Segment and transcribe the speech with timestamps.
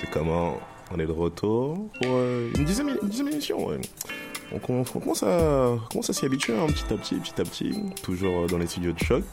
[0.00, 0.58] c'est comment
[0.94, 3.66] On est de retour pour euh, une dixième, une émission.
[3.68, 3.80] ouais.
[4.52, 7.44] On, com- on commence à, commence à s'y habituer hein, petit à petit, petit à
[7.44, 9.24] petit, toujours euh, dans les studios de choc.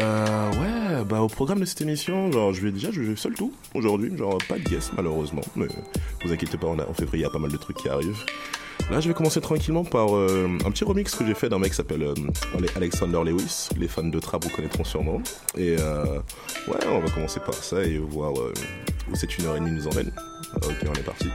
[0.00, 3.52] Euh, ouais, bah au programme de cette émission, genre je vais déjà jouer seul tout
[3.74, 5.66] aujourd'hui, genre pas de guest malheureusement, mais
[6.24, 8.24] vous inquiétez pas, on en février il y a pas mal de trucs qui arrivent.
[8.90, 11.76] Là, je vais commencer tranquillement par un petit remix que j'ai fait d'un mec qui
[11.76, 12.06] s'appelle
[12.76, 13.70] Alexander Lewis.
[13.78, 15.20] Les fans de trap vous connaîtront sûrement.
[15.56, 16.18] Et euh,
[16.68, 18.34] ouais, on va commencer par ça et voir
[19.10, 20.10] où cette une heure et demie nous emmène.
[20.56, 21.30] Ok, on est parti.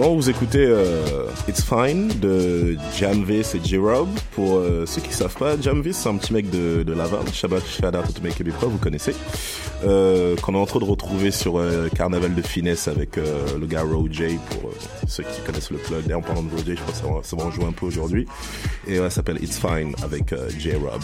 [0.00, 4.08] Moment, vous écoutez euh, It's Fine de Jamvis et J-Rob.
[4.30, 7.20] Pour euh, ceux qui savent pas, Jamvis, c'est un petit mec de, de Laval.
[7.30, 9.14] Shabbat Shadat Automake Québécois, vous connaissez.
[9.84, 11.62] Euh, qu'on est en train de retrouver sur
[11.94, 14.70] Carnaval de Finesse avec le gars Roger pour
[15.06, 16.04] ceux qui connaissent le plug.
[16.04, 17.72] D'ailleurs, en parlant de Roger, je pense que ça va, ça va en jouer un
[17.72, 18.26] peu aujourd'hui.
[18.88, 21.02] Et ça s'appelle It's Fine avec J-Rob.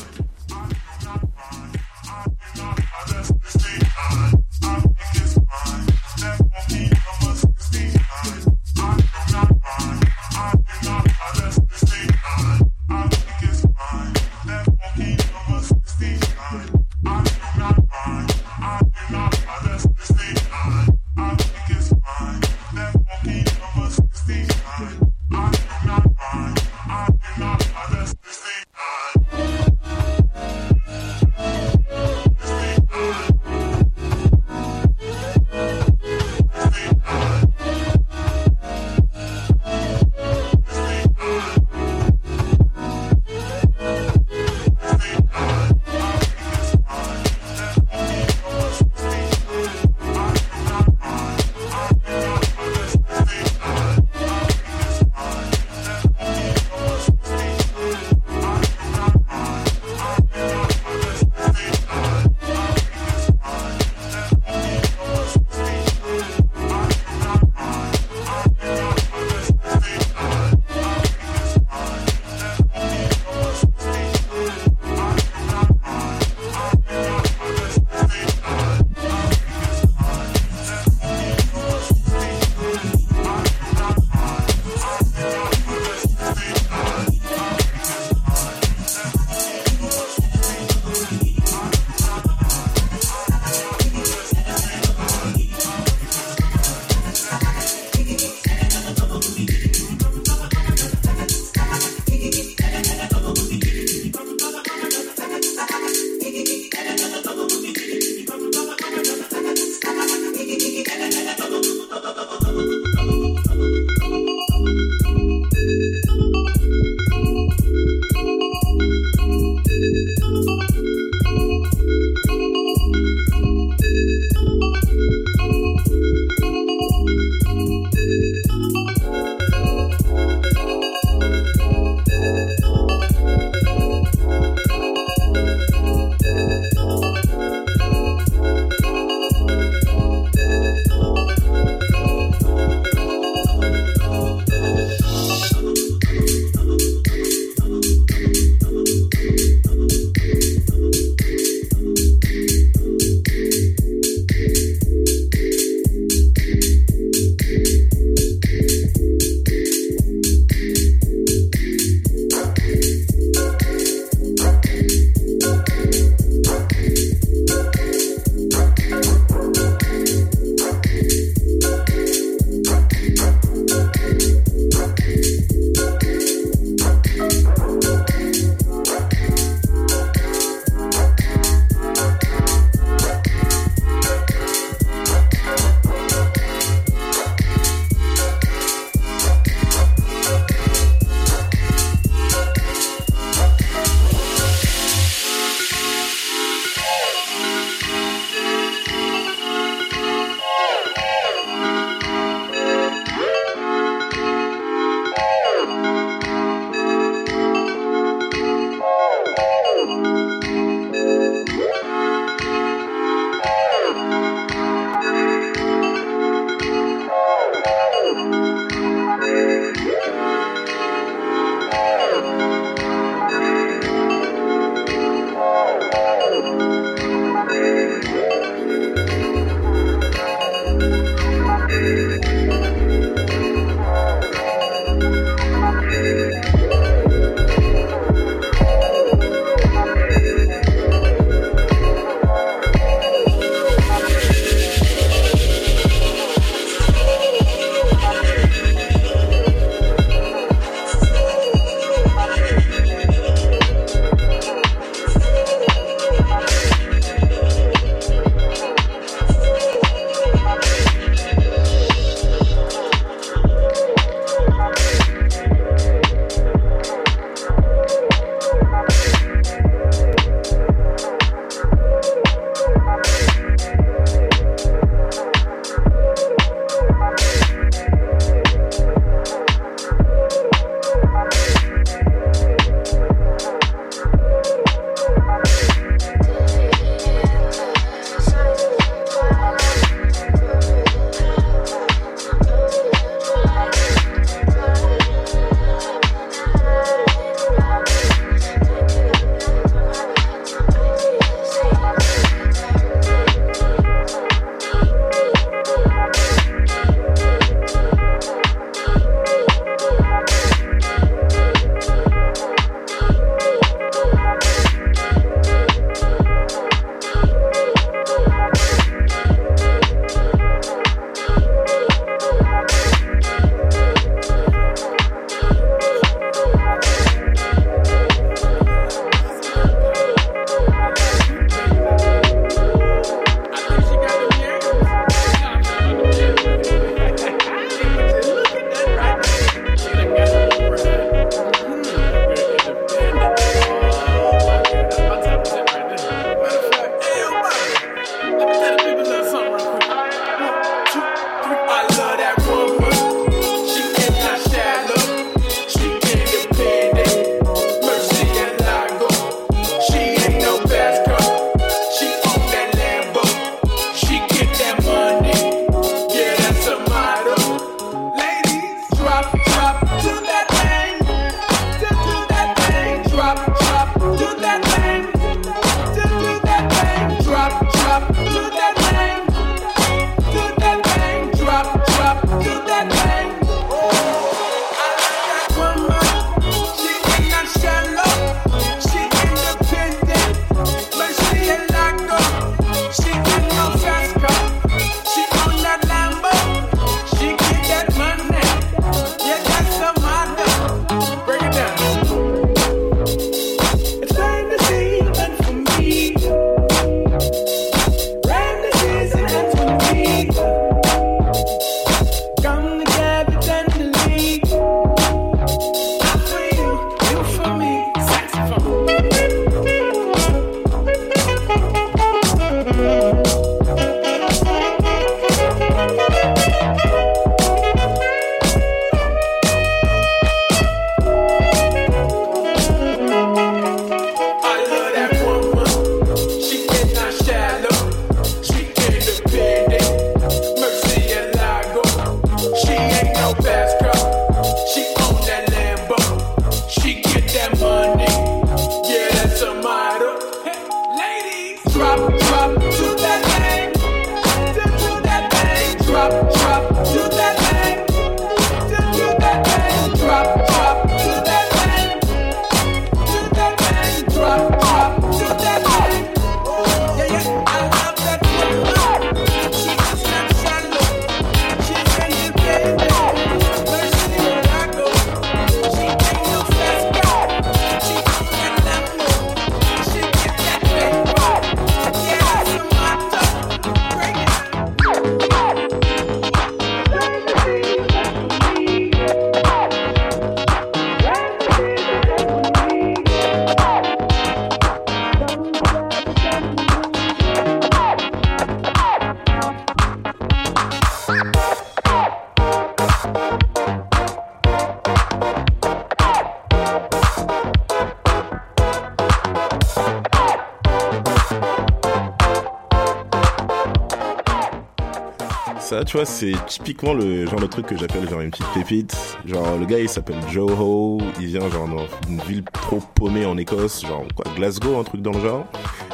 [516.05, 519.18] C'est typiquement le genre de truc que j'appelle genre une petite pépite.
[519.24, 520.98] Genre, le gars, il s'appelle Joe Ho.
[521.20, 525.03] Il vient genre dans une ville trop paumée en Écosse, genre quoi, Glasgow, un truc
[525.03, 525.46] dans le genre.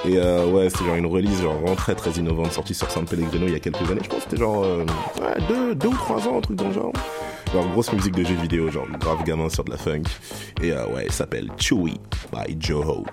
[0.04, 3.04] Et euh, ouais, c'était genre une release genre vraiment très très innovante, sortie sur San
[3.04, 4.00] Pellegrino il y a quelques années.
[4.02, 4.84] Je pense que c'était genre euh,
[5.48, 6.92] deux, deux ou trois ans, un truc dans le genre.
[7.52, 10.04] Genre grosse musique de jeux vidéo, genre grave gamin sur de la funk.
[10.62, 12.00] Et euh, ouais, il s'appelle Chewy
[12.32, 13.04] by Joe Ho.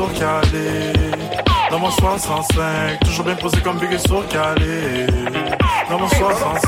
[0.00, 0.92] Sur calé.
[1.70, 5.06] Dans mon 65, toujours bien posé comme Biggie sur calé.
[5.90, 6.60] Dans mon 65.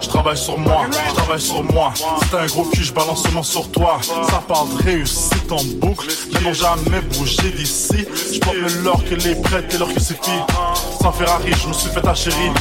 [0.00, 1.92] Je travaille sur moi, je travaille sur moi.
[1.94, 3.98] Si t'as un gros cul, je balance seulement sur toi.
[4.02, 6.06] Ça parle de réussite en boucle.
[6.32, 8.06] Mais n'ont jamais bougé d'ici.
[8.32, 10.44] Je porte le leur que les prêtres et leur que c'est filles.
[11.00, 12.52] Sans Ferrari, je me suis fait ta chérie.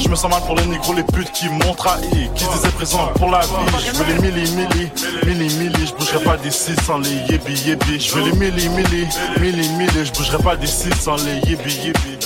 [0.00, 2.30] Je me sens mal pour les négros, les putes qui m'ont trahi.
[2.34, 3.46] Qui se disaient présents pour la vie.
[3.84, 4.90] Je veux les milli, milli,
[5.26, 5.86] milli, milli.
[5.86, 8.00] Je bougerai pas d'ici sans les yébi, yébi.
[8.00, 9.06] Je veux les milli, milli,
[9.40, 10.06] milli, milli.
[10.06, 12.18] Je bougerai pas d'ici sans les yébi, yébi.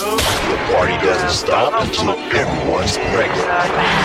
[0.72, 3.96] party doesn't stop until everyone's pregnant.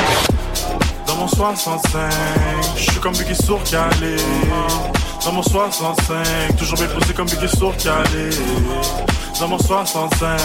[1.08, 2.12] Dans mon 65,
[2.76, 4.16] je suis comme Biggie sur calé.
[5.26, 8.30] Dans mon 65, toujours bien posé comme Biggie sur calé.
[9.48, 10.40] Mon 65,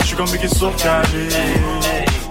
[0.00, 1.28] je suis comme Biggie sur calé.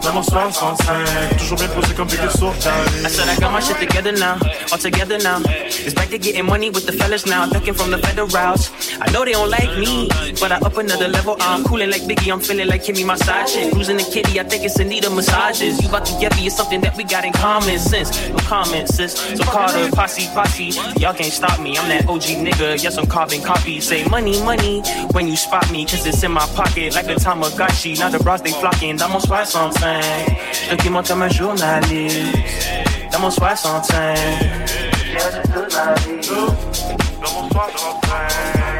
[0.06, 4.12] Dans mon 65, toujours bien posé comme sur I said I got my shit together
[4.12, 4.38] now,
[4.72, 5.42] all together now.
[5.48, 8.72] It's back to getting money with the fellas now, ducking from the federals.
[9.02, 10.08] I know they don't like me,
[10.40, 11.36] but I up another level.
[11.40, 13.74] I'm cooling like Biggie, I'm feeling like Kimmy, my side chick.
[13.74, 15.82] Cruising the kitty, I think it's of massages.
[15.82, 18.30] You about to get me, it's something that we got in common sense.
[18.30, 19.14] No comment, sis.
[19.14, 20.70] So call the posse, posse.
[21.00, 22.82] Y'all can't stop me, I'm that OG nigga.
[22.84, 23.82] Yes, I'm carbon copy.
[23.82, 24.82] Say money, money
[25.14, 27.98] when you spot me, cause it's in my pocket like a Tamagotchi.
[27.98, 29.20] Now the bras they flocking, dans mon
[30.02, 30.72] 65.
[30.72, 32.38] Documente comme un journaliste.
[33.12, 34.18] Dans mon 65.
[35.06, 36.36] J'ai.
[37.22, 37.86] Dans mon 65.
[38.04, 38.75] international.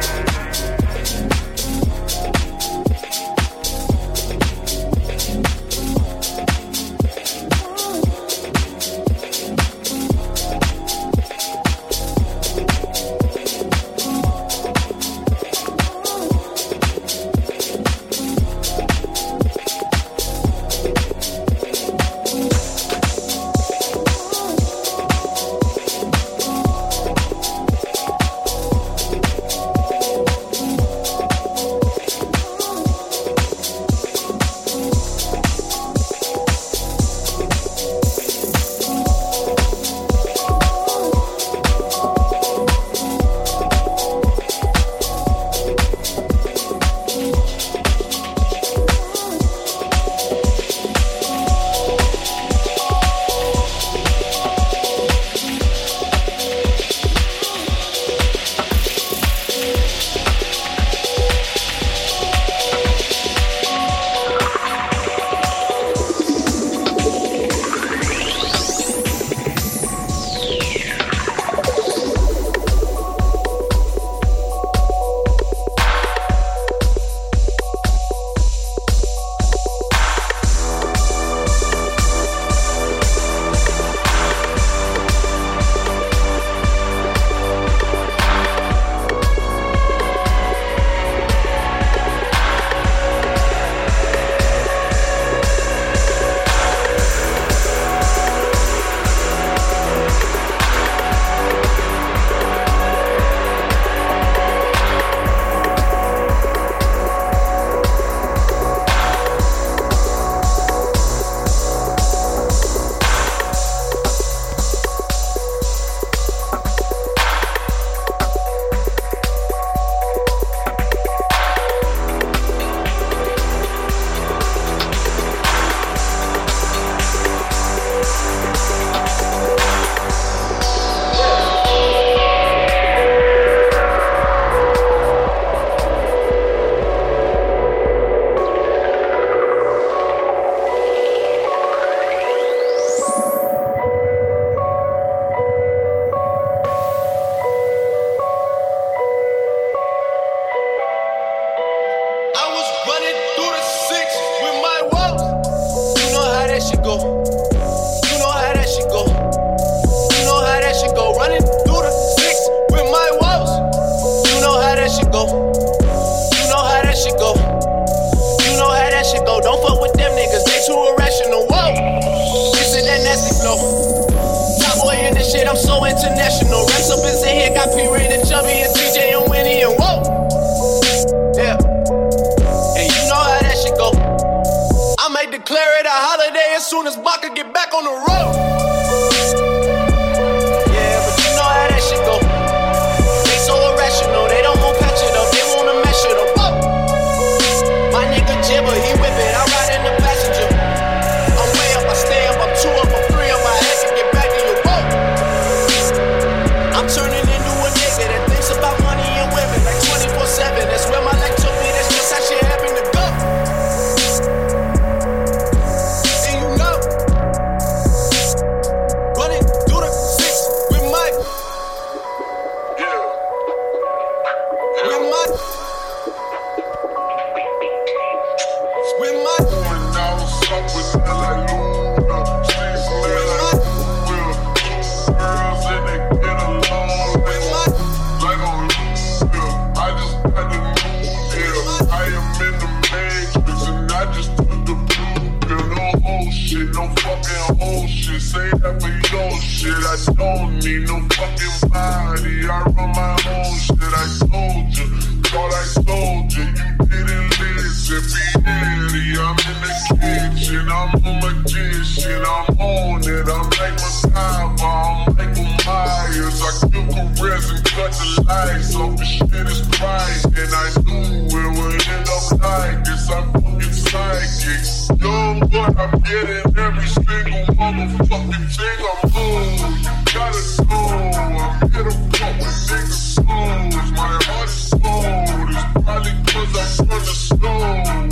[247.36, 249.72] Fucking whole shit, say that for your shit.
[249.72, 252.48] I don't need no fucking body.
[252.48, 253.76] I run my own shit.
[253.80, 254.86] I told you,
[255.22, 258.02] thought I told you, you didn't listen.
[258.42, 260.68] Be ready, I'm in the kitchen.
[260.68, 262.22] I'm a magician.
[262.24, 263.28] I'm on it.
[263.28, 264.16] I'm like MacGyver.
[264.16, 266.40] I'm Michael Myers.
[266.42, 268.96] I kill careers and cut the lights off.
[268.96, 273.10] The shit is bright, and I knew it would end up like this.
[273.10, 275.00] I'm fucking psychic.
[275.00, 279.44] Young, but I'm getting every single motherfucking thing I'm on.
[279.46, 283.92] You gotta know I'm here to fuck with niggas' souls.
[283.92, 285.04] My heart is cold.
[285.48, 288.05] It's probably cause I'm from the snow.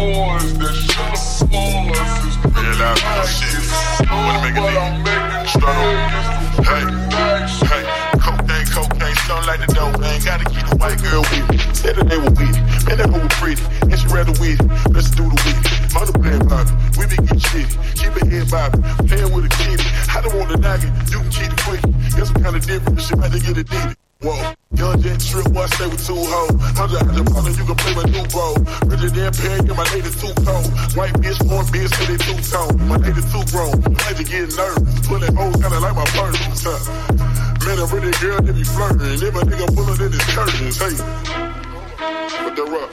[0.00, 1.18] Wars that up
[1.50, 1.98] floors.
[2.24, 3.60] It's Yeah, that bullshit.
[4.10, 5.92] Wanna make a nigga struggle.
[6.64, 6.84] Hey,
[7.68, 7.84] hey,
[8.20, 10.20] cocaine, cocaine, something like the dope, man.
[10.24, 11.58] Gotta keep the white girl with me.
[11.74, 14.60] Said that they were with it, man, that hoe was pretty, and she rather with
[14.60, 14.68] it.
[14.92, 15.92] Let's do the with it.
[15.94, 17.74] Mother playing Bobby, we be getting shitty.
[17.98, 19.84] Keep it head Bobby, playing with a kitty.
[20.10, 21.82] I don't want to knock it, you can keep it quick.
[22.16, 23.96] Guess I'm kinda different, shit about to get it needed.
[24.20, 26.56] Whoa, young jet trip, boy, stay with two hoes.
[26.56, 28.56] Just, I'm just poppin', you can play my new bro.
[28.88, 30.66] Richer than Perry, and my lady too cold.
[30.96, 32.74] White bitch, foreign bitch, say they two tone.
[32.88, 35.06] My lady too grown, my lady get nervous.
[35.06, 36.40] Pulling hoes kinda like my purse.
[37.60, 39.20] Man, a pretty girl, they be flirting.
[39.20, 40.96] If a nigga pullin' in his curtains, hey.
[42.40, 42.90] Put that up.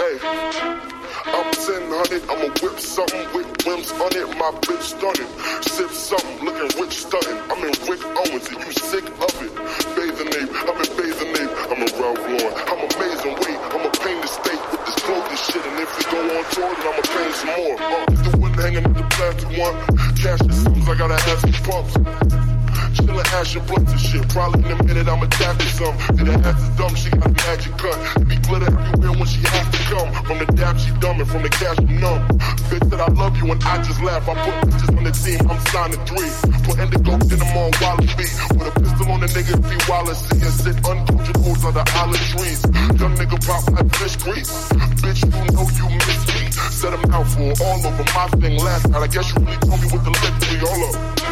[0.00, 0.95] Hey.
[1.26, 4.28] I'm 1000, I'ma whip something with whims on it.
[4.38, 5.26] My bitch stunning.
[5.62, 7.38] Sip something, looking rich stunning.
[7.50, 9.50] I'm in Rick Owens, and you sick of it.
[9.98, 11.52] Bathing Ape, I'm in Bathing Ape.
[11.66, 12.54] I'm a Ralph Lauren.
[12.70, 13.34] I'm amazing.
[13.42, 15.66] Wait, I'ma paint the state with this clothing shit.
[15.66, 17.76] And if it go on tour, then I'ma paint some more.
[17.80, 19.74] Uh, the wooden hanging with the plastic one.
[20.16, 22.45] Cash the sums, I gotta have some pumps.
[22.94, 24.28] Chillin' ash and blunts and shit.
[24.28, 25.96] Probably in a minute I'ma tap it some.
[26.16, 27.98] Did her ass is dumb, she got the magic cut.
[28.20, 30.08] It be glitter everywhere when she has to come.
[30.24, 32.22] From the dap she dumb and from the cash she numb.
[32.68, 34.28] Bitch said I love you and I just laugh.
[34.28, 36.30] I put bitches on the team, I'm signing three.
[36.64, 38.26] Put indigo in them on Wallaby.
[38.56, 40.22] With a pistol on the nigga if he Wallace.
[40.30, 42.62] And sit uncultured on the olive trees.
[43.00, 44.68] Young nigga pop like fish grease.
[45.02, 46.50] Bitch, you know you miss me.
[46.70, 49.02] Set him out for all over my thing last night.
[49.02, 51.25] I guess you really told me what the lip to be all up.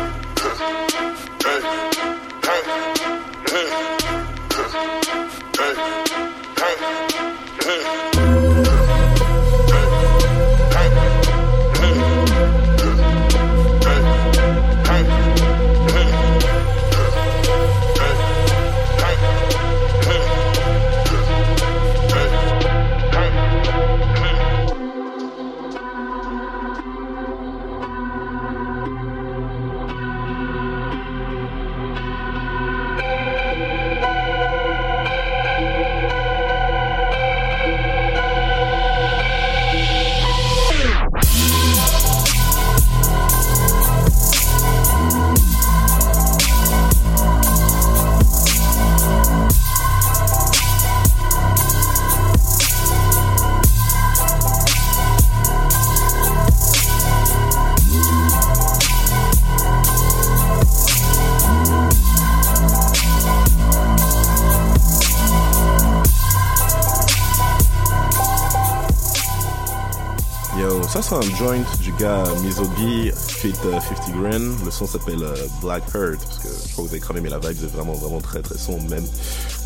[72.45, 74.65] Mizogi fit euh, 50 Grand.
[74.65, 77.31] Le son s'appelle euh, Black Heart parce que je crois que vous avez même aimé
[77.31, 79.05] la vibe, c'est vraiment vraiment très très sombre même.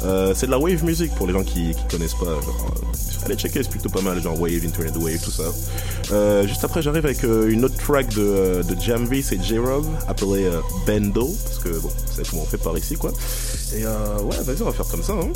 [0.05, 2.27] Euh, c'est de la wave music pour les gens qui, connaissent pas.
[2.27, 2.75] Genre,
[3.25, 6.47] allez checker, c'est plutôt pas mal, genre wave, internet wave, tout ça.
[6.47, 10.49] Juste après, j'arrive avec une autre track de, de c'est J-Rob, appelée
[10.87, 13.12] Bendo, parce que bon, c'est comment on fait par ici quoi.
[13.75, 15.14] Et ouais, vas-y, on va faire comme ça.
[15.14, 15.33] Hein.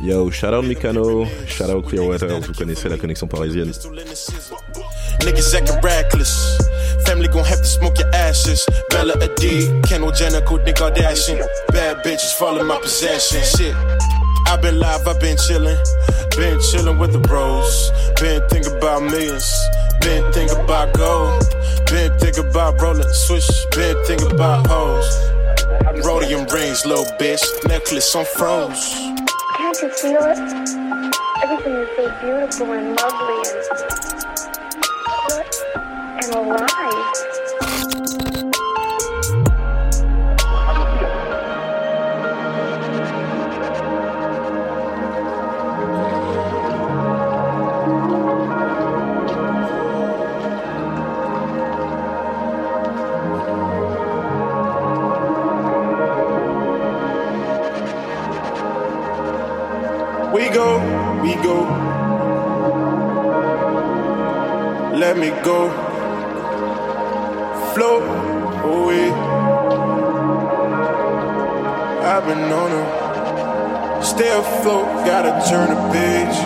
[0.00, 3.70] Yo, shout out Mikano, shout out Clearwater, vous connaissez la connexion parisienne.
[5.20, 6.58] Niggas acting reckless.
[7.06, 8.66] Family gon' have to smoke your ashes.
[8.90, 11.46] Bella Hadid, Kendall Jenner, Kourtney Kardashian.
[11.68, 13.40] Bad bitches falling my possession.
[13.42, 13.74] Shit.
[14.46, 15.78] i been live, i been chillin'.
[16.36, 17.90] Been chillin' with the bros.
[18.20, 19.48] Been thinking about millions.
[20.00, 21.44] Been thinking about gold.
[21.86, 23.48] Been thinking about rolling switch.
[23.70, 25.31] Been thinking about hoes.
[25.90, 27.42] Rhodium rings, little bitch.
[27.68, 28.94] Necklace on froze.
[29.56, 30.38] Can't you feel it?
[31.42, 33.42] Everything is so beautiful and lovely
[35.30, 37.21] and, and alive.
[61.42, 61.56] Go.
[64.94, 65.70] Let me go.
[67.74, 68.04] Float
[68.64, 69.10] away.
[72.12, 76.36] I've been on a stay afloat, gotta turn the page.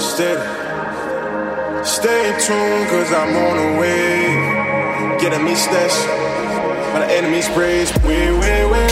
[0.00, 0.58] Steady.
[1.84, 5.18] Stay tuned, cause I'm on the way.
[5.20, 6.06] Getting me stashed.
[6.94, 7.92] My enemies praise.
[7.98, 8.87] Wait, wait, wait, wait, wait,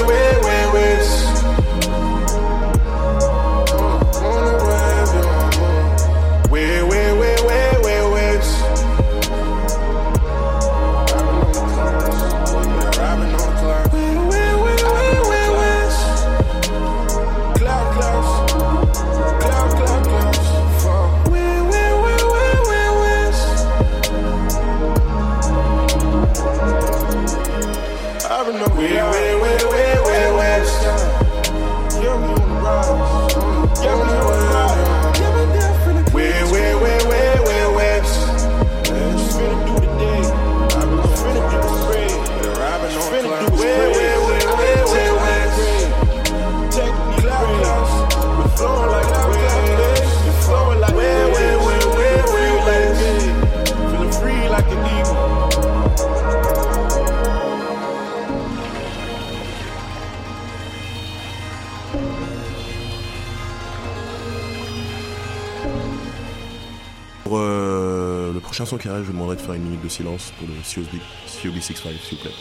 [68.78, 71.00] qui arrive, je demanderai de faire une minute de silence pour le COB,
[71.42, 72.34] COB 65, s'il vous plaît.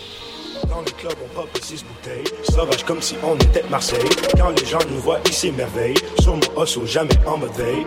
[0.69, 2.23] Dans le club, on pop six bouteilles.
[2.43, 4.09] Sauvage comme si on était Marseille.
[4.37, 5.97] Quand les gens nous voient, ils s'émerveillent.
[6.19, 7.85] Sur mon osso, jamais en mode veille.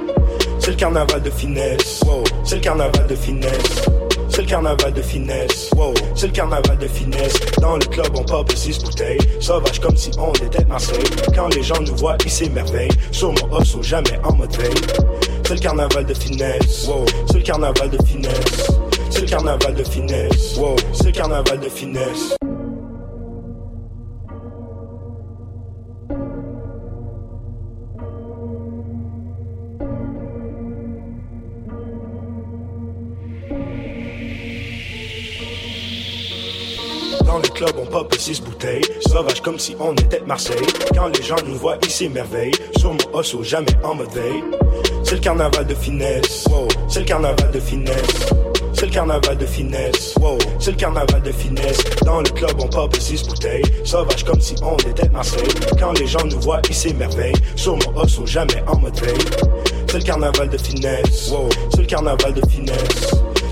[0.60, 2.02] C'est le carnaval de finesse.
[2.06, 2.24] Wow.
[2.44, 3.82] C'est le carnaval de finesse.
[4.28, 5.70] C'est le carnaval de finesse.
[5.76, 5.94] Wow.
[6.14, 7.34] C'est le carnaval de finesse.
[7.60, 9.18] Dans le club, on pop six bouteilles.
[9.40, 11.04] Sauvage comme si on était Marseille.
[11.34, 12.92] Quand les gens nous voient, ils s'émerveillent.
[13.12, 15.17] Sur mon osso, jamais en mode veille.
[15.48, 16.86] C'est le carnaval de finesse.
[16.86, 17.06] Wow.
[17.26, 18.70] C'est le carnaval de finesse.
[19.08, 20.58] C'est le carnaval de finesse.
[20.58, 20.76] Wow.
[20.92, 22.36] C'est le carnaval de finesse.
[37.24, 38.82] Dans le club, on pop six bouteilles.
[39.00, 40.56] Sauvage comme si on était de Marseille.
[40.94, 42.52] Quand les gens nous voient, ils s'émerveillent.
[42.76, 44.44] Sur mon osso, jamais en mode veille.
[45.08, 46.44] C'est le carnaval de finesse.
[46.50, 46.68] Wow.
[46.86, 48.26] C'est le carnaval de finesse.
[48.74, 50.14] C'est le carnaval de finesse.
[50.20, 50.36] Wow.
[50.58, 51.78] C'est le carnaval de finesse.
[52.04, 53.62] Dans le club, on pop six bouteilles.
[53.84, 55.48] Sauvage comme si on était Marseille.
[55.80, 57.32] Quand les gens nous voient, ils s'émerveillent.
[57.56, 59.16] Sur mon osso, jamais en mode veille.
[59.86, 61.32] C'est le carnaval de finesse.
[61.70, 63.10] C'est le carnaval de finesse.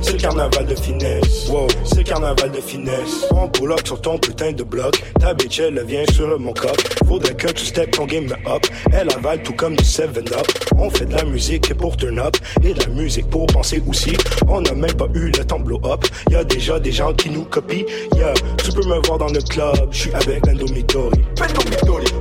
[0.09, 1.49] C'est carnaval de finesse.
[1.49, 3.27] Wow, c'est carnaval de finesse.
[3.33, 5.03] On pull up sur ton putain de bloc.
[5.19, 6.81] Ta bitch, elle vient sur mon coq.
[7.09, 8.65] Faudrait que tu step ton game up.
[8.93, 10.47] Elle avale tout comme du 7-up.
[10.79, 12.37] On fait de la musique pour turn up.
[12.63, 14.17] Et de la musique pour penser aussi.
[14.47, 16.05] On n'a même pas eu le temps blow up.
[16.31, 17.85] Y a déjà des gens qui nous copient.
[18.15, 18.33] Yeah,
[18.63, 19.89] tu peux me voir dans le club.
[19.91, 21.21] Je suis avec Lando Midori.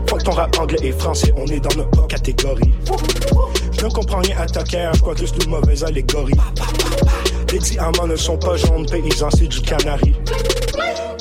[0.10, 1.32] Fuck ton rap anglais et français.
[1.38, 2.74] On est dans notre catégorie.
[3.78, 4.96] Je ne comprends rien à ta carrière.
[4.96, 6.34] Je crois que c'est une mauvaise allégorie.
[7.56, 10.14] Les diamants ne sont pas jaunes, paysans, c'est du canari.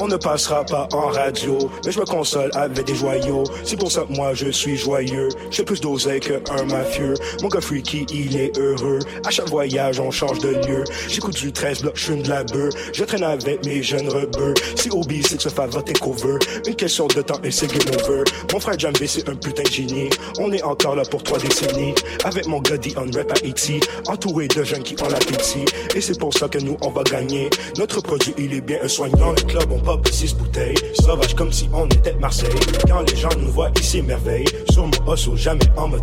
[0.01, 3.45] On ne passera pas en radio, mais je me console avec des joyaux.
[3.63, 5.29] C'est pour ça que moi je suis joyeux.
[5.51, 7.15] J'ai plus d'oseille qu'un mafieux.
[7.41, 8.99] Mon gars freaky, il est heureux.
[9.25, 10.85] À chaque voyage, on change de lieu.
[11.09, 12.73] J'écoute du 13 blocs, je de la beurre.
[12.93, 14.55] Je traîne avec mes jeunes rebeux.
[14.75, 16.39] Si Obi, c'est que ce fa voter cover.
[16.67, 18.25] Une question de temps et c'est game over.
[18.53, 20.11] Mon frère Jambi, c'est un putain de génie.
[20.39, 21.95] On est encore là pour trois décennies.
[22.25, 23.81] Avec mon gars on rap à Haiti.
[24.09, 25.65] Entouré de jeunes qui ont l'appétit.
[26.25, 27.51] Pour ça que nous, on va gagner.
[27.77, 29.33] Notre produit, il est bien un soignant.
[29.33, 30.75] Le club, on pop six bouteilles.
[30.95, 32.49] Sauvage comme si on était Marseille.
[32.89, 34.49] Quand les gens nous voient, ils s'émerveillent.
[34.71, 36.01] Sur mon osso, jamais en mode.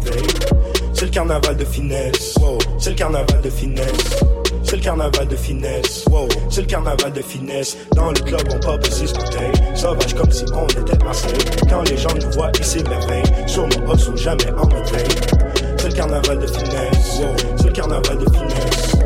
[0.94, 2.36] C'est le carnaval de finesse.
[2.78, 4.20] C'est le carnaval de finesse.
[4.64, 6.06] C'est le carnaval de finesse.
[6.52, 7.78] C'est le carnaval de finesse.
[7.96, 9.52] Dans le club, on pop six bouteilles.
[9.74, 11.34] Sauvage comme si on était Marseille.
[11.68, 13.48] Quand les gens nous voient, ils s'émerveillent.
[13.48, 14.86] Sur mon osso, jamais en mode.
[15.80, 17.22] C'est le carnaval de finesse.
[17.58, 19.01] C'est le carnaval de finesse.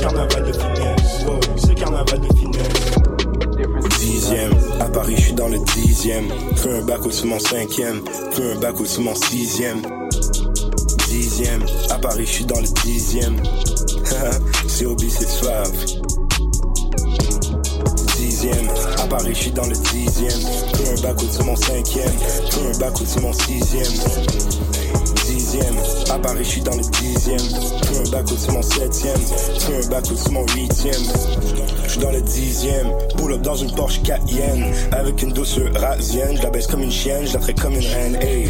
[0.00, 1.76] Carnaval de finesse.
[1.76, 3.98] Carnaval de finesse.
[3.98, 6.28] Dixième, à Paris, je suis dans le dixième.
[6.56, 8.02] Fais un bac au mon cinquième.
[8.32, 9.82] Fais un bac au mon sixième.
[11.08, 13.36] Dixième, à Paris, je suis dans le dixième.
[14.68, 15.72] c'est hobby, c'est suave.
[18.16, 20.40] Dixième, à Paris, je suis dans le dixième.
[20.74, 22.18] Fais un bac au mon cinquième.
[22.50, 24.79] Fais un bac au mon sixième.
[26.10, 27.40] À Paris, je suis dans le dixième.
[27.40, 29.20] Fais un un bac au-dessus mon septième.
[29.90, 31.02] Bac au-dessus mon huitième.
[31.84, 32.92] Je suis dans le dixième.
[33.16, 34.72] Pull up dans une Porsche Cayenne.
[34.92, 36.36] Avec une douceur rasienne.
[36.36, 38.16] Je la baisse comme une chienne, je la traite comme une reine.
[38.20, 38.48] Hey.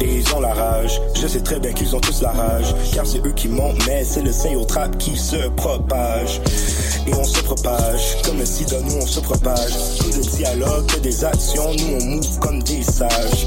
[0.00, 1.00] Et ils ont la rage.
[1.14, 2.74] Je sais très bien qu'ils ont tous la rage.
[2.92, 6.40] Car c'est eux qui montent, mais c'est le sein au trap qui se propage.
[7.06, 8.16] Et on se propage.
[8.24, 9.72] Comme le sida, nous on se propage.
[10.00, 11.70] Plus de dialogue que des actions.
[11.78, 13.46] Nous on move comme des sages.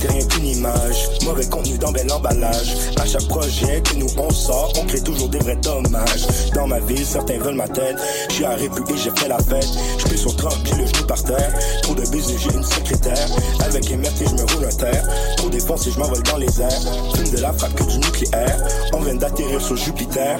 [0.00, 1.08] T'es rien qu'une image.
[1.24, 2.74] Mauvais contenu dans bel emballage.
[3.00, 6.26] À chaque projet que nous on sort, on crée toujours des vrais dommages.
[6.54, 7.96] Dans ma ville, certains veulent ma tête.
[8.28, 9.68] Je suis à Répu et j'ai fait la fête.
[9.98, 11.52] Je sur 30 puis le genou par terre.
[11.82, 13.28] Trop de business, j'ai une secrétaire.
[13.60, 15.08] Avec meurtres, je me roule un terre.
[15.36, 16.82] Trop défoncé, je m'envole dans les airs.
[17.14, 18.56] Fume de la frappe que du nucléaire.
[18.92, 20.38] On vient d'atterrir sur Jupiter.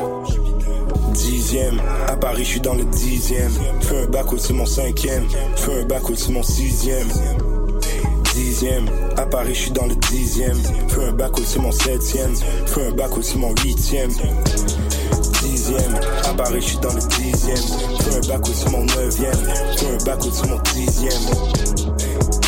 [1.15, 3.53] Dixième, à Paris, je suis dans le dixième.
[3.81, 5.27] Fais un bac au-dessus mon cinquième.
[5.57, 7.09] Fais un bac au-dessus mon sixième.
[8.35, 10.57] Dixième, à Paris, je suis dans le dixième.
[10.89, 12.35] Fais un bac au-dessus mon septième.
[12.67, 14.11] Fais un bac au-dessus mon huitième.
[15.43, 17.57] Dixième, à Paris, je suis dans le dixième.
[18.01, 19.33] Fais un bac au-dessus mon neuvième.
[19.77, 21.23] Fais un bac au-dessus mon dixième.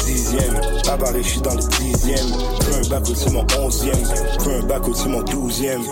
[0.07, 2.29] Dixième, à Paris, je suis dans le dixième.
[2.61, 4.05] Fais un bac au-dessus mon onzième.
[4.41, 5.83] Fais un bac au-dessus mon douzième.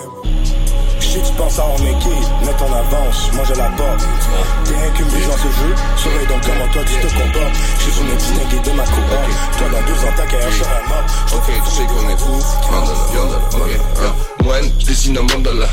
[1.10, 4.06] Sais, tu penses mes kills, mais ton avance, moi je la porte.
[4.64, 7.56] T'es rien qu'une bise dans ce jeu, surveille donc comment toi tu te comportes.
[7.80, 9.58] Je suis une distingué de ma cohorte.
[9.58, 11.10] Toi dans deux ans ta carrière sera morte.
[11.34, 12.38] Ok, tu sais qu'on est fou.
[12.70, 14.44] Mandala, mandala, ok.
[14.44, 15.66] Moi, je dessine un mandala.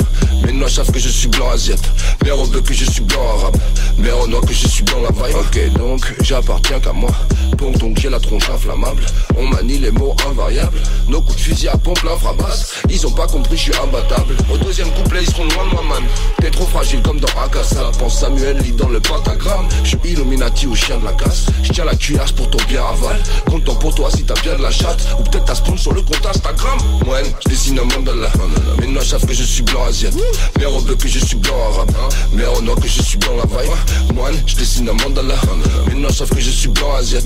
[0.43, 1.88] Mes noirs savent que je suis blanc asiate.
[2.23, 3.57] Mère au bleu que je suis blanc arabe.
[3.99, 5.35] Mère au noir que je suis blanc la vaille.
[5.35, 7.11] Ok, donc j'appartiens qu'à moi.
[7.58, 9.03] Donc, donc j'ai la tronche inflammable.
[9.38, 10.80] On manie les mots invariables.
[11.08, 12.82] Nos coups de fusil à pompe l'infrabasse.
[12.89, 14.36] Ils ont pas compris, je suis imbattable.
[14.51, 16.03] Au deuxième couplet, ils seront loin de moi, man.
[16.39, 17.91] T'es trop fragile comme dans Akasa.
[17.99, 19.68] Pense Samuel lit dans le pentagramme.
[19.84, 21.47] Je suis Illuminati au chien de la casse.
[21.64, 23.22] Je tiens la cuirasse pour ton bien aval.
[23.49, 25.08] Content pour toi si t'as bien de la chatte.
[25.20, 26.78] Ou peut-être t'as spawn sur le compte Instagram.
[27.05, 28.30] Moi, je dessine un mandala.
[28.80, 29.86] Mes noirs savent que je suis blanc.
[30.60, 31.91] Mère au bleu que je suis blanc arabe.
[32.34, 33.70] Mère au noir que je suis blanc la vaille.
[34.14, 35.36] Moi, je dessine un mandala.
[35.88, 37.26] Mes noirs savent que je suis blanc asiate.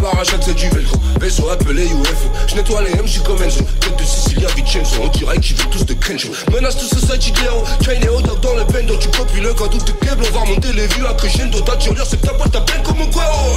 [0.00, 0.96] be- parachute c'est du velcro.
[1.20, 3.60] Vaisseau appelé UFO Je nettoie les M, je suis comme Enzo.
[3.80, 7.40] Tête de Sicilia, Vincenzo On dirait qu'ils veulent tous de Crenshaw Menace tout society de
[7.40, 10.34] l'héros Train et hot dans le bendo Tu copies le code ou te câbles On
[10.34, 11.60] va remonter les vues à crescendo.
[11.60, 13.56] Ta tirelire c'est ta boîte t'appelle comme un guero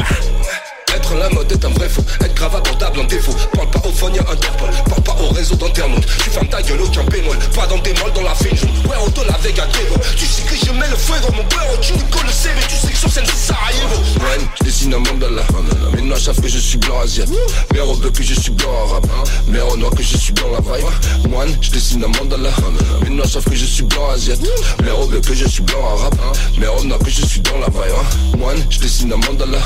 [0.96, 3.34] être la mode est un vrai faux, être grave abordable en défaut.
[3.54, 6.06] Parle pas au phone, y'a Interpol, parle pas au réseau d'internautes.
[6.06, 8.70] Tu fermes ta gueule, aucun bémol, pas dans des molles dans la fin jaune.
[8.88, 9.66] Ouais, auto la Vega.
[10.16, 12.92] Tu sais que je mets le feu mon beurre, tu colles le CV, tu sais
[12.94, 13.53] que sur scène c'est
[16.24, 17.30] savent que je suis blanc asiate.
[17.74, 19.06] Mère au bleu que je suis blanc arabe.
[19.50, 20.84] Mère au noir que je suis blanc la vaille.
[21.30, 22.50] Moine, je dessine un mandala.
[23.10, 24.40] Noirs savent que je suis blanc asiate.
[24.82, 26.16] Mère au bleu que je suis blanc arabe.
[26.58, 27.92] Mère au noir que je suis dans la vaille.
[28.38, 29.58] Moine, je dessine un mandala.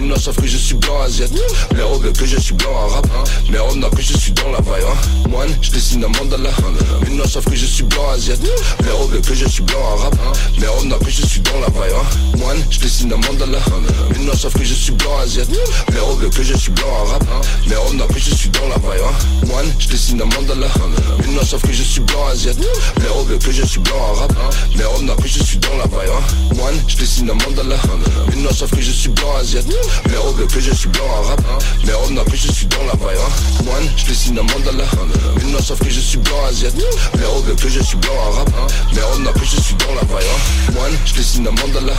[0.00, 1.32] Noirs savent que je suis blanc asiate.
[1.74, 3.06] Mère au bleu que je suis blanc arabe.
[3.50, 4.84] Mère au noir que je suis dans la vaille.
[5.28, 6.50] Moine, je dessine un mandala.
[7.10, 8.40] Noirs savent que je suis blanc asiate.
[8.84, 10.14] Mère au bleu que je suis blanc arabe.
[10.60, 11.92] Mère au noir que je suis dans la vaille.
[12.38, 13.58] Moine, je dessine un mandala.
[14.20, 15.48] Noirs savent que je suis blanc asiate.
[15.96, 17.24] Mère au que je suis blanc arabe.
[17.66, 19.00] Mère au noir que je suis dans la vaille.
[19.46, 20.66] Moine, je dessine un mandala.
[21.20, 22.58] Mes noirs savent que je suis blanc asiate.
[23.00, 24.32] Mère au que je suis blanc arabe.
[24.76, 26.10] Mère au noir que je suis dans la vaille.
[26.54, 27.76] Moine, je dessine un mandala.
[28.28, 29.66] Mes noirs savent que je suis blanc asiate.
[30.10, 31.40] Mère au que je suis blanc arabe.
[31.86, 33.16] Mère au noir que je suis dans la vaille.
[33.64, 34.84] Moine, je dessine un mandala.
[35.38, 36.76] Mes noirs savent que je suis blanc asiate.
[37.16, 38.50] Mère au que je suis blanc arabe.
[38.92, 40.28] Mère au noir que je suis dans la vaille.
[40.74, 41.94] Moine, je dessine un mandala.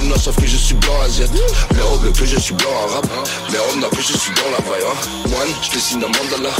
[0.00, 1.32] Mes noirs savent que je suis blanc asiate.
[1.74, 3.06] Mère au que je suis blanc arabe.
[3.50, 4.84] Mère au noir que je suis dans la vaille.
[5.30, 6.50] Moine, je dessine un mandala.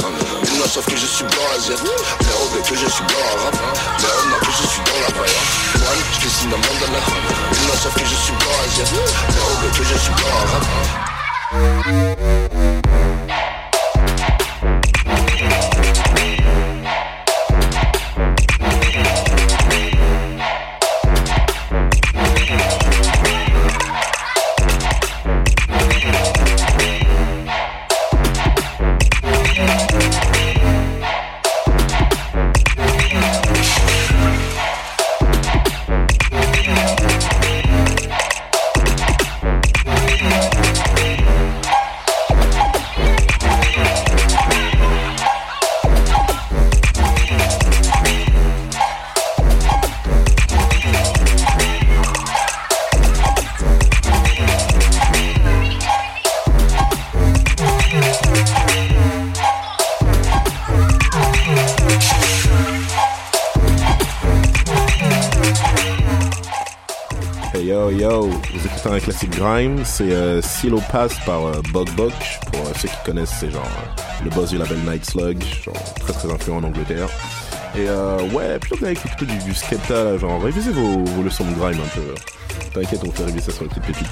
[0.43, 1.49] Mes noirs savent que je suis blanc.
[1.69, 3.59] Mère au bleu que je suis blanc arabe.
[4.01, 5.39] Mère au noir que je suis dans la vaille.
[5.79, 7.01] Moine, je dessine un mandala.
[7.51, 8.59] Mes noirs savent que je suis blanc.
[9.33, 10.67] Mère au bleu que je suis blanc arabe.
[69.35, 71.85] Grime, c'est euh, Silo Pass par euh, Bug.
[71.95, 75.95] Pour euh, ceux qui connaissent, c'est genre euh, le boss du label Night Slug, genre
[75.99, 77.09] très très influent en Angleterre.
[77.75, 81.53] Et euh, ouais, plutôt d'aller écouter plutôt du, du Skepta, genre révisez vos, leçons de
[81.53, 82.15] grime un peu.
[82.73, 84.07] T'inquiète, on fait réviser ça sur les petites pépites.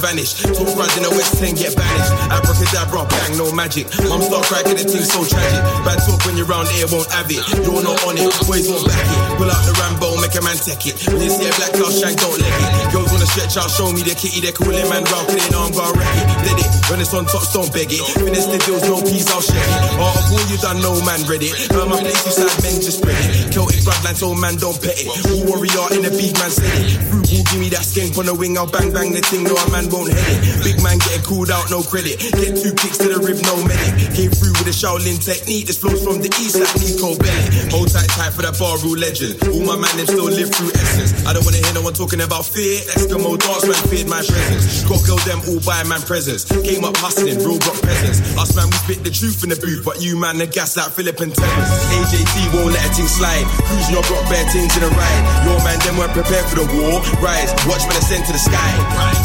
[0.00, 0.34] Man vanish.
[0.42, 2.12] Talk runs in the West 10 get banished.
[2.30, 3.86] Abracadabra, bang, no magic.
[4.06, 5.62] Mum start cracking, the thing so tragic.
[5.84, 7.42] Bad talk when you're round here, won't have it.
[7.62, 9.20] You're not on it, boys won't back it.
[9.38, 10.96] Pull out the Rambo, make a man take it.
[11.08, 12.92] When you see a black cloud shank, don't let it.
[12.94, 15.66] Girls wanna stretch out, show me the kitty, they're calling man round, cause they know
[15.70, 16.26] wreck it.
[16.46, 18.02] Did it, when it's on top, don't beg it.
[18.18, 19.80] Finish the deals, no peace, I'll share it.
[19.98, 21.54] Art of war, you done, no man read it.
[21.72, 23.52] My place, you side men just spread it.
[23.52, 25.08] Celtic bloodline, so man, don't pet it.
[25.26, 27.27] Who warrior in the big man said it.
[27.28, 29.64] Frugal, give me that skank on the wing, I'll bang bang the thing, no a
[29.70, 30.64] man won't head it.
[30.64, 32.16] Big man getting called out, no credit.
[32.20, 34.16] Get two kicks to the rib, no medic.
[34.16, 37.68] Came through with a Shaolin technique, this flows from the east like Nico Bellic.
[37.72, 39.36] Hold tight, tight for that bar rule legend.
[39.44, 41.12] All my man, them still live through essence.
[41.28, 42.80] I don't wanna hear no one talking about fear.
[42.96, 44.88] Eskimo dance man feared my presence.
[44.88, 46.48] Got girl them all by man presence.
[46.64, 48.24] Came up hustling, real block presence.
[48.40, 50.92] Us man, we spit the truth in the booth, but you man, the gas like
[50.96, 51.68] Philip and Tevez.
[51.92, 53.44] AJT won't let a thing slide.
[53.68, 55.22] Cruising your block, bare things in the ride.
[55.44, 57.04] Your man, them weren't prepared for the war.
[57.18, 58.70] Rise, watch when I ascend to the sky.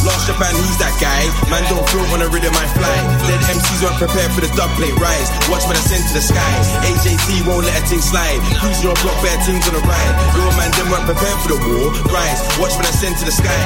[0.01, 1.21] Last Japan, he's that guy.
[1.53, 2.97] Man, don't float on the rhythm I fly.
[3.29, 4.97] Dead MCs weren't prepared for the dub plate.
[4.97, 6.53] Rise, watch when I ascend to the sky.
[6.89, 8.41] AJT won't let a thing slide.
[8.57, 10.13] Cruising your block, bare teams on the ride.
[10.33, 11.93] Your man, them weren't prepared for the war.
[12.09, 13.61] Rise, watch when I ascend to the sky.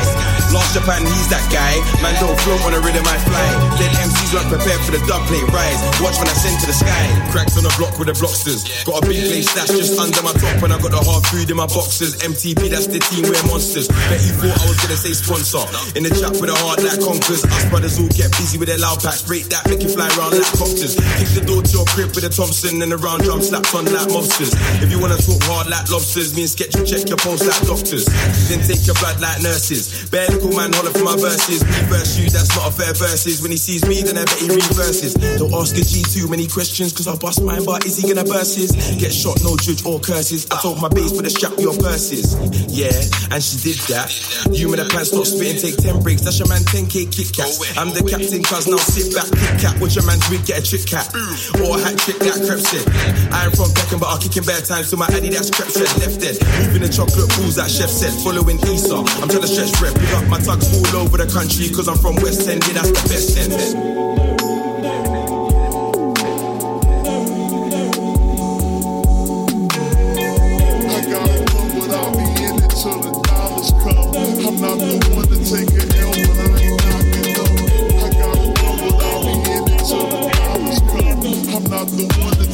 [0.52, 1.80] Last Japan, he's that guy.
[2.04, 3.48] Man, don't float on the rhythm I fly.
[3.80, 5.48] Dead MCs weren't prepared for the dub plate.
[5.56, 7.04] Rise, watch when I send to the sky.
[7.32, 8.68] Cracks on the block with the blocksters.
[8.84, 11.48] Got a big place stash just under my top, and I got the hard food
[11.48, 12.20] in my boxes.
[12.20, 13.88] MTP, that's the team, we're monsters.
[14.18, 15.62] Bet you thought I was gonna say sponsor.
[15.94, 17.46] In the chat with a hard like conkers.
[17.46, 19.22] Us brothers all get busy with their loud packs.
[19.22, 20.98] Break that, make you fly around like copters.
[21.22, 23.86] Kick the door to your crib with a Thompson and a round drum slapped on
[23.86, 24.58] like mobsters.
[24.82, 27.62] If you wanna talk hard like lobsters, me and Sketch will check your pulse like
[27.70, 28.10] doctors.
[28.50, 30.10] Then take your blood like nurses.
[30.10, 31.62] Bare little man holler for my verses.
[31.86, 33.46] Reverse you, that's not a fair verses.
[33.46, 35.14] When he sees me, then I bet he reverses.
[35.38, 38.26] Don't ask a G too many questions, cause I bust mine, but is he gonna
[38.26, 38.74] burst his?
[38.98, 40.50] Get shot, no judge or curses.
[40.50, 42.34] I told my base for the strap your purses.
[42.66, 42.98] Yeah,
[43.30, 44.07] and she did that.
[44.52, 46.22] You made a plan, stop spitting, take 10 breaks.
[46.22, 47.60] That's your man, 10k Kit Kats.
[47.60, 49.76] Oh, I'm the captain, cuz now sit back, Kit Kat.
[49.82, 51.08] Watch your man's wig, get a trick cat.
[51.12, 51.62] Mm.
[51.64, 52.86] Or a hat trick like Crep said.
[53.32, 54.90] I am from Beckham, but I'll kick in bad times.
[54.90, 55.90] So my addy, that's Crep said.
[56.00, 56.40] Left dead.
[56.64, 58.14] Moving the chocolate balls, that chef said.
[58.24, 59.04] Following Esau.
[59.22, 59.94] I'm trying to stretch rep.
[59.96, 62.66] Pick up my tugs all over the country, cause I'm from West End.
[62.68, 64.27] Yeah, that's the best end.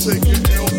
[0.03, 0.72] take it down.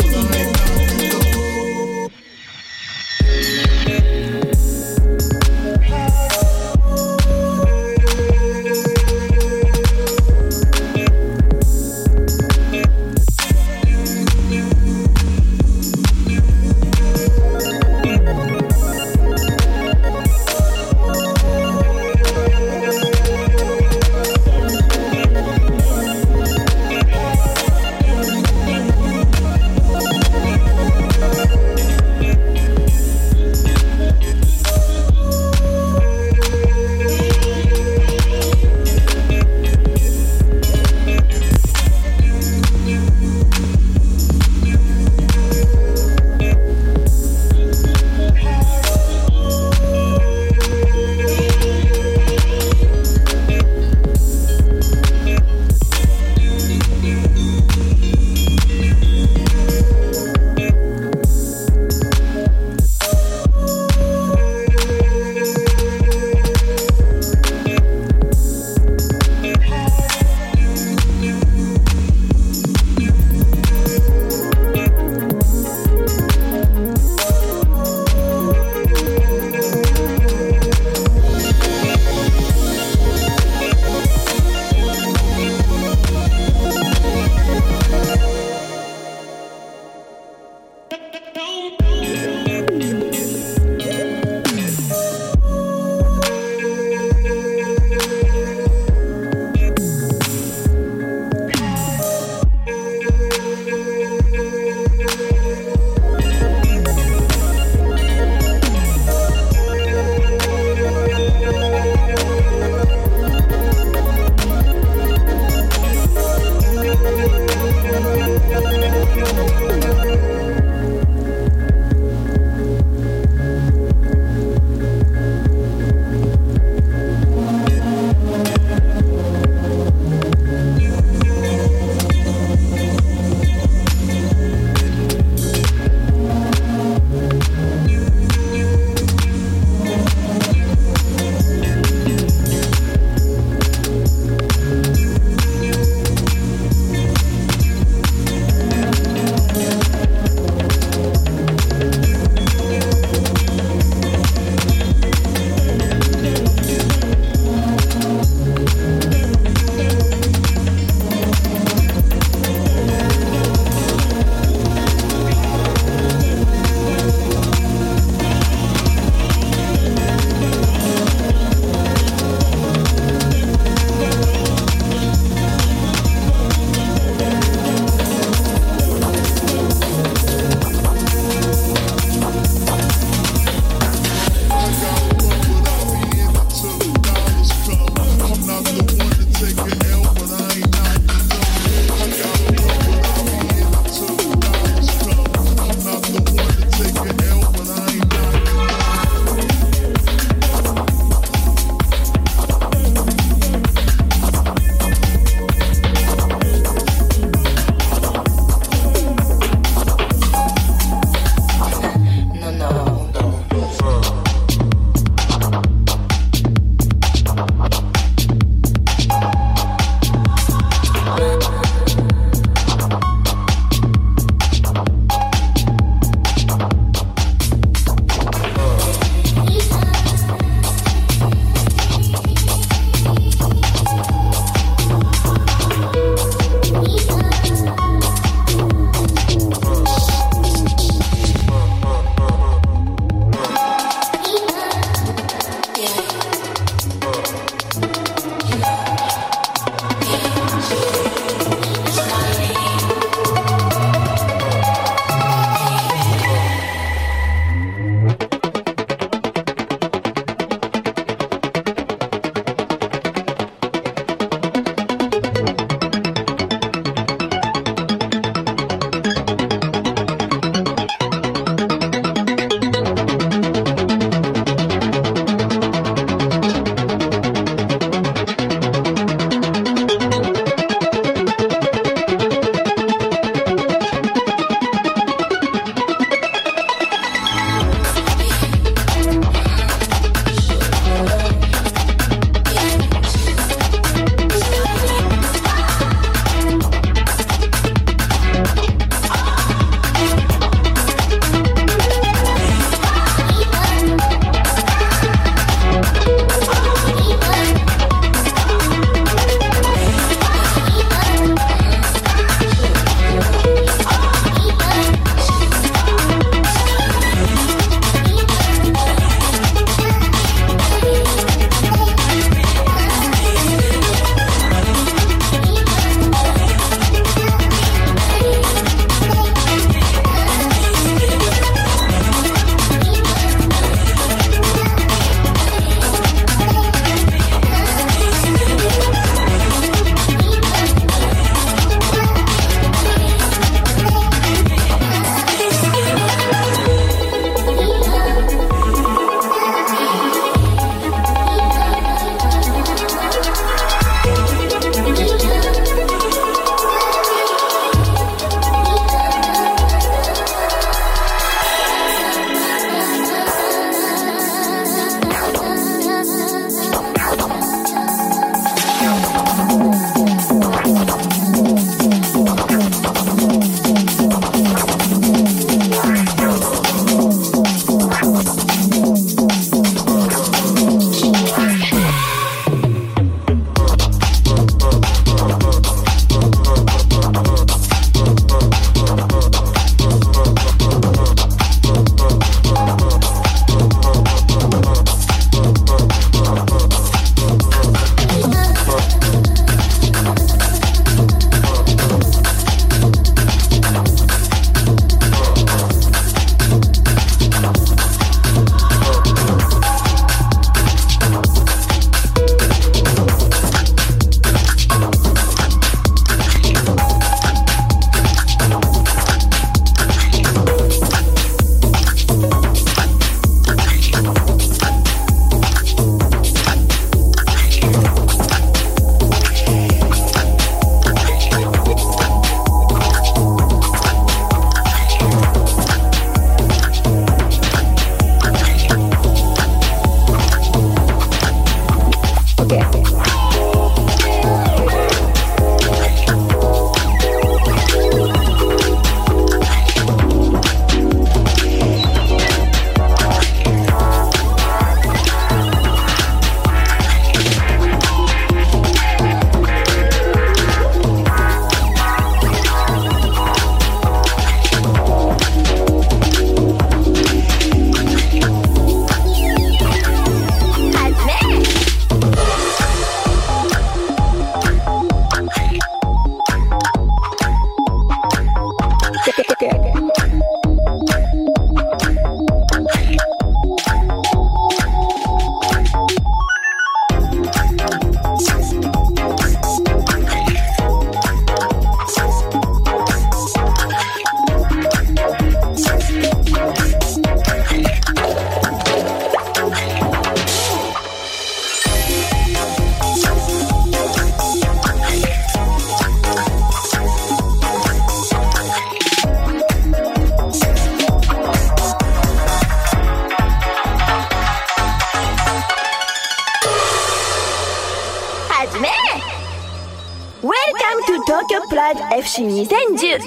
[522.14, 523.02] action is ended.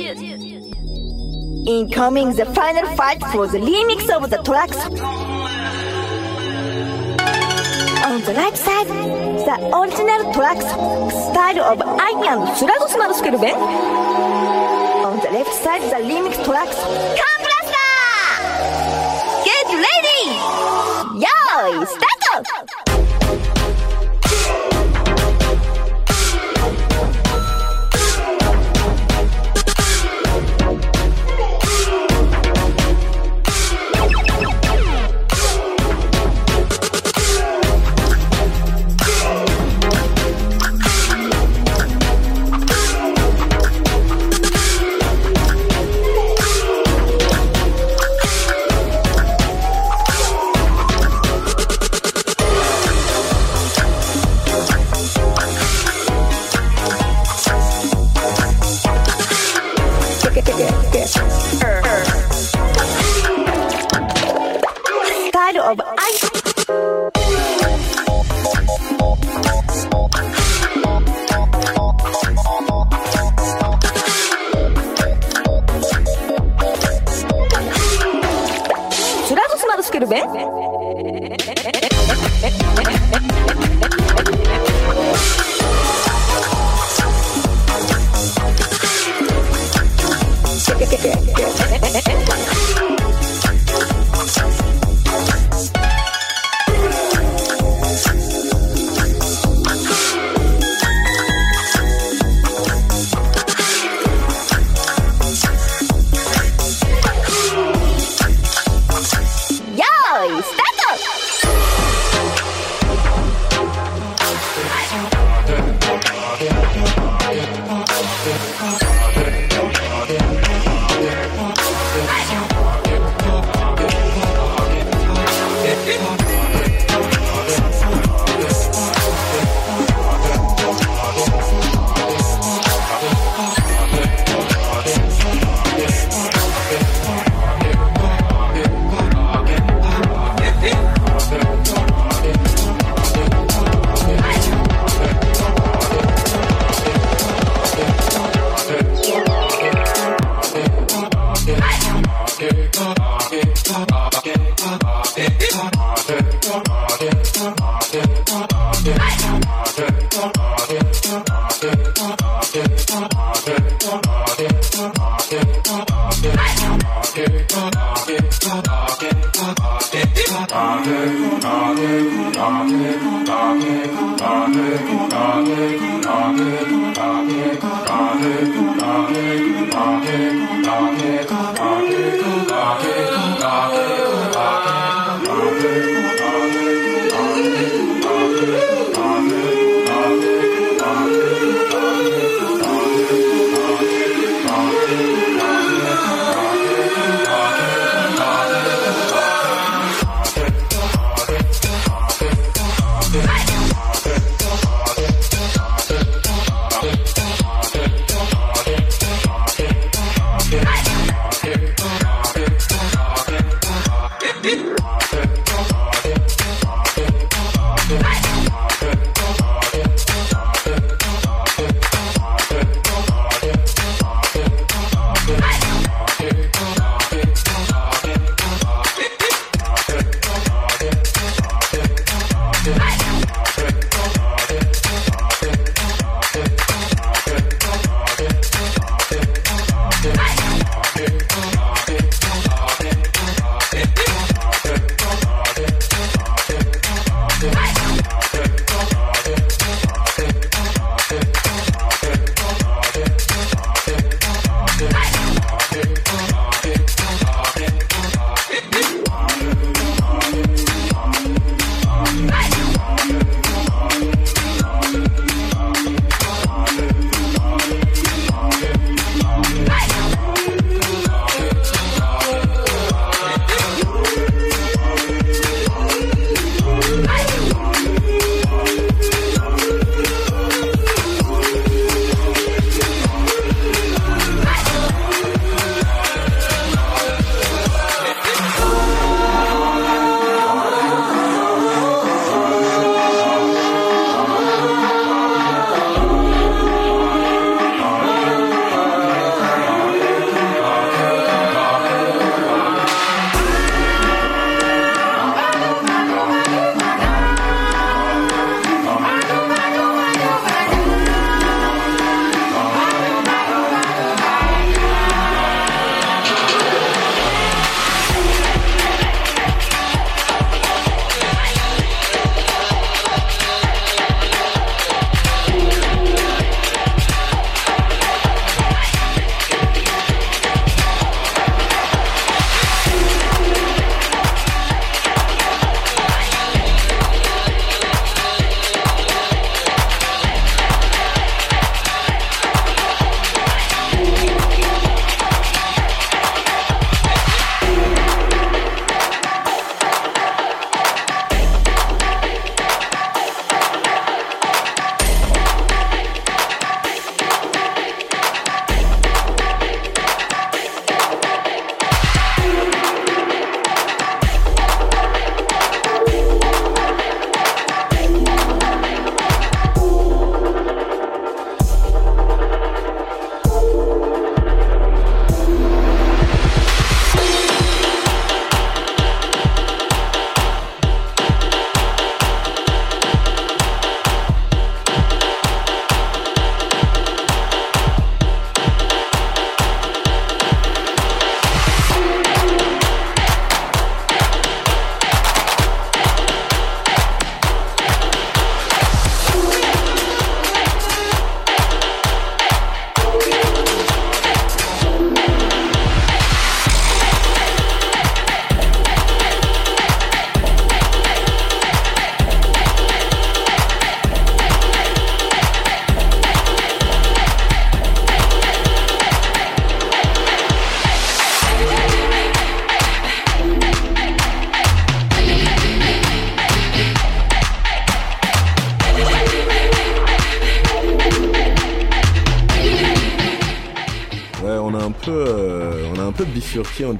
[1.67, 4.77] Incoming the final fight for the remix of the tracks.
[8.05, 13.13] On the right side, the original tracks style of I and Surago Sumaru
[15.05, 17.26] On the left side, the remix tracks.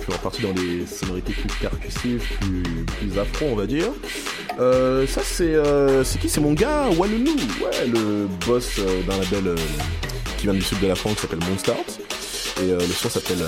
[0.08, 3.90] Bifurqué, on dans des sonorités plus percussives, plus, plus afro, on va dire.
[4.60, 6.30] Euh, ça c'est, euh, c'est qui?
[6.30, 9.56] C'est mon gars Wanunu, ouais, le boss euh, d'un label euh,
[10.38, 11.76] qui vient du sud de la France qui s'appelle Monstart.
[12.60, 13.46] Et le son s'appelle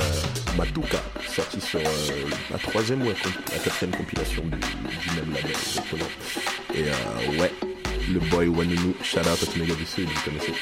[0.55, 1.79] Matuka, sorti sur
[2.51, 6.05] la troisième ou la, quatrième compilation du, même label, exactement.
[6.75, 6.83] Et
[7.39, 7.51] ouais,
[8.13, 10.53] le boy Wanunu, shout out à tous mes gars du vous connaissez.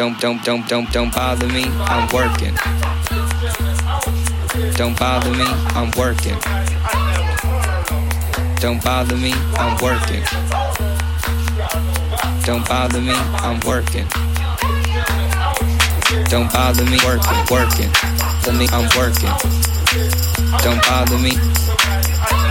[0.00, 1.64] Don't don't don't don't don't bother me.
[1.80, 2.54] I'm working.
[4.72, 5.44] Don't bother me.
[5.76, 6.38] I'm working.
[8.60, 9.34] Don't bother me.
[9.60, 10.24] I'm working.
[12.46, 13.12] Don't bother me.
[13.12, 14.06] I'm working.
[16.30, 16.96] Don't bother me.
[17.04, 17.92] Working, working.
[18.40, 19.28] For me, I'm working.
[20.64, 21.32] Don't bother me.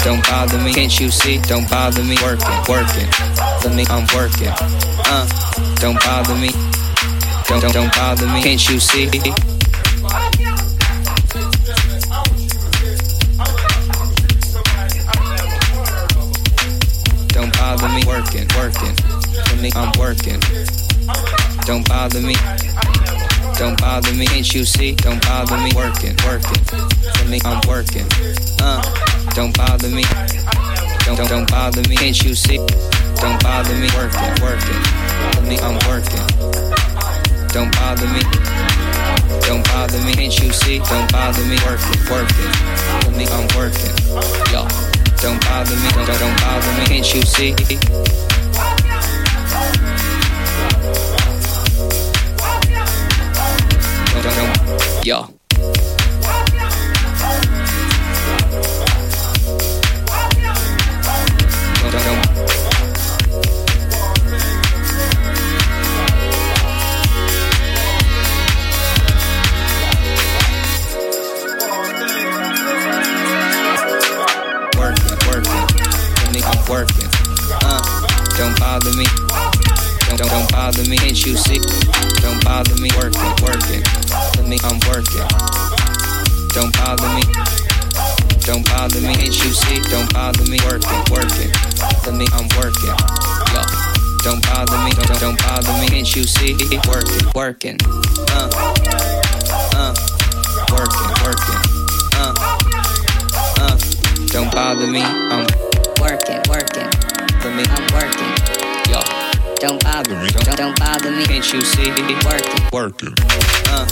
[0.04, 0.72] Don't bother me.
[0.72, 1.40] Can't you see?
[1.40, 2.16] Don't bother me.
[2.22, 3.10] Working, working.
[3.60, 4.54] For me, I'm working.
[5.10, 5.26] Uh,
[5.80, 6.52] don't bother me.
[7.50, 8.44] Don't don't don't bother me.
[8.44, 9.10] Can't you see?
[17.34, 18.04] Don't bother me.
[18.06, 18.96] Working, working.
[19.48, 20.40] For me, I'm working.
[21.66, 22.36] Don't bother me.
[23.58, 24.28] Don't bother me.
[24.28, 24.94] Can't you see?
[24.94, 25.72] Don't bother me.
[25.76, 26.64] Working, working.
[27.18, 28.06] For me, I'm working.
[28.62, 28.80] Uh,
[29.34, 30.04] don't bother me.
[31.04, 31.96] Don't don't don't bother me.
[31.96, 32.58] Can't you see?
[32.58, 33.90] Don't bother me.
[33.98, 34.82] Working, working.
[35.34, 36.79] For me, I'm working.
[37.52, 38.22] Don't bother me.
[39.42, 40.14] Don't bother me.
[40.14, 40.78] Can't you see?
[40.80, 41.58] Don't bother me.
[41.66, 42.52] Working, working.
[43.02, 43.90] For me, I'm working.
[44.54, 44.68] Yo.
[45.18, 45.90] Don't bother me.
[45.90, 46.86] Don't don't, don't bother me.
[46.86, 47.56] Can't you see?
[54.14, 55.06] Don't don't don't.
[55.06, 55.39] Yo.
[80.70, 80.98] Bother me.
[80.98, 81.60] Can't you see?
[82.22, 82.90] Don't bother me.
[82.98, 83.82] Working, working.
[84.38, 85.26] For me, I'm working.
[86.54, 87.24] Don't bother me.
[88.46, 89.16] Don't bother me.
[89.16, 89.82] Can't you see?
[89.90, 90.60] Don't bother me.
[90.70, 91.50] Working, working.
[92.04, 92.94] For me, I'm working.
[93.50, 93.62] Yo.
[94.22, 94.92] Don't bother me.
[94.92, 95.88] Don't, don't, bother me.
[95.88, 96.54] Can't you see?
[96.88, 97.78] Working, working.
[98.30, 98.50] Uh,
[99.74, 99.94] uh,
[100.70, 101.62] working, working.
[102.14, 102.34] Uh,
[103.58, 103.78] uh.
[104.28, 105.48] Don't bother me, I'm
[106.00, 106.90] working, working.
[107.42, 108.30] For me, I'm working.
[108.92, 109.19] Yo,
[109.60, 111.26] don't bother me, don't, don't bother me.
[111.26, 111.90] Can't you see?
[111.90, 113.14] Working, working.
[113.68, 113.86] Uh,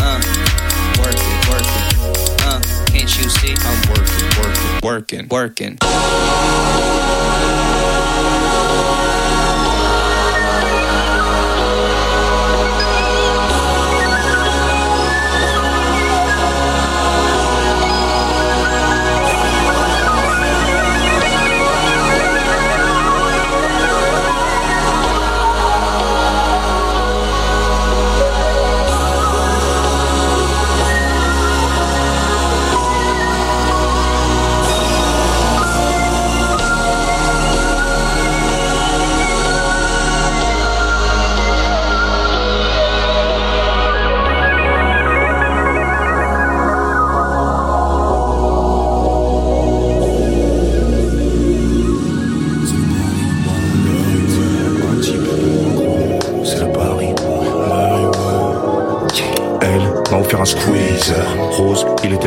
[0.00, 0.20] uh,
[0.98, 1.84] working, working.
[2.46, 3.54] Uh, can't you see?
[3.58, 6.67] I'm working, working, working, working.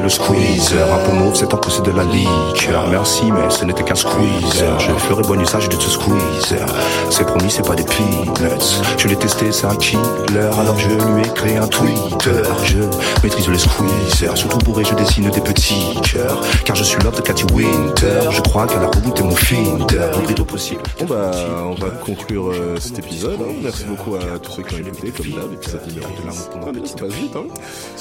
[0.02, 0.88] Le squeezer.
[0.94, 2.88] Un peu mauve, c'est c'est de la liqueur.
[2.90, 4.80] Merci, mais ce n'était qu'un squeezer.
[4.80, 6.66] Je ferai bon usage de ce squeezer.
[7.10, 8.82] C'est promis, c'est pas des peanuts.
[8.98, 10.02] Je l'ai testé, c'est un killer.
[10.60, 12.42] Alors je lui ai créé un Twitter.
[12.64, 12.80] Je
[13.24, 14.36] maîtrise les squeezers.
[14.38, 16.42] Surtout bourré, je dessine des petits cœurs.
[16.66, 18.22] Car je suis l'homme de Cathy Winter.
[18.32, 20.10] Je crois qu'elle a rebooté mon finder.
[20.26, 20.82] Plus tôt possible.
[21.00, 21.32] Bon bah,
[21.66, 23.38] on va conclure euh, cet épisode.
[23.42, 23.54] hein.
[23.62, 26.08] Merci beaucoup à tous ceux qui ont écouté, comme d'hab, épisode numéro
[26.64, 26.70] 2.
[26.70, 27.44] Un petit passe vite, hein.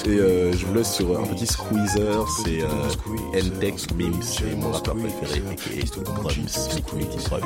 [0.07, 1.47] Et euh, je vous laisse sur un petit
[1.91, 5.43] squeezer, c'est euh, Ntex Mims, c'est mon rappeur préféré,
[5.77, 6.49] et Proms.
[6.49, 7.41] Squeezer,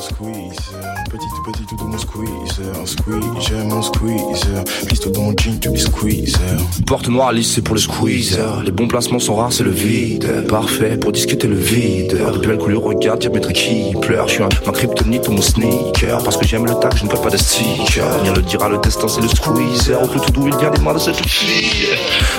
[0.00, 5.58] squeezer, petit tout petit tout dans mon squeezer, squeezer, mon squeezer, glisse-toi dans mon jean,
[5.60, 6.38] tu dis squeezer.
[6.86, 10.46] Porte noire lisse, c'est pour le squeezer, les bons placements sont rares, c'est le vide,
[10.48, 12.18] parfait pour discuter le vide.
[12.34, 16.22] Depuis le couleur, regarde, diamètre qui pleure, je suis un, ma kryptonite ou mon sneaker,
[16.24, 18.08] parce que j'aime le tag, je ne peux pas de sticker.
[18.18, 20.80] Venir le dira, le destin, c'est le squeezer, au plus tout d'où il vient des
[20.80, 21.88] mains de cette fille.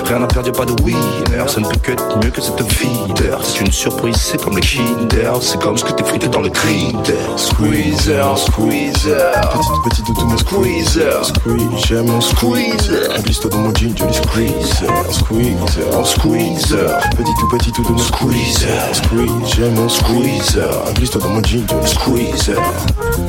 [0.04, 2.62] Rien à perdre, y'a pas de winner, ça ne peut que être mieux que cette
[2.72, 3.38] feeder.
[3.42, 6.48] C'est une surprise, c'est comme les Kinder, c'est comme ce que t'es frité dans le
[6.48, 7.14] grinder.
[7.36, 14.14] Squeezer, squeezer, petite petite tout mon squeezer, squeezer, mon squeezer, glisse-toi dans mon jean, joli
[14.14, 21.42] squeezer, squeezer, squeezer, petit tout petit tout mon squeezer, squeezer, mon squeezer, glisse-toi dans mon
[21.44, 22.62] jean, joli squeezer,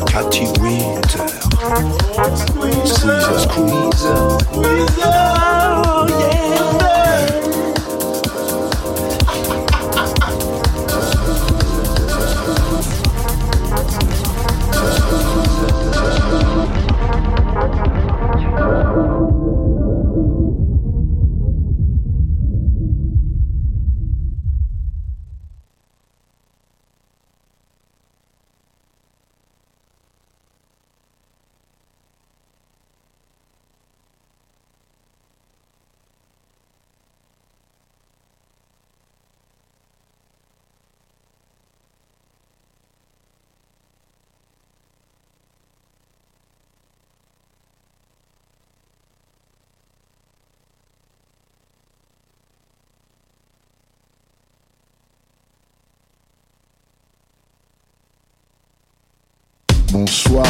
[0.05, 1.25] Cathy Winter,
[2.35, 5.92] squeezer, squeezer, squeezer,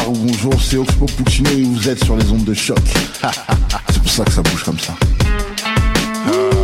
[0.06, 2.78] Bonjour, c'est Oxpo Puccino et vous êtes sur les ondes de choc.
[3.90, 4.94] c'est pour ça que ça bouge comme ça.
[6.28, 6.54] Oh.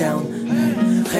[0.00, 0.29] Down.